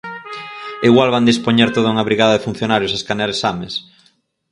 [0.89, 3.73] ¡Igual van dispoñer toda unha brigada de funcionarios a escanear exames!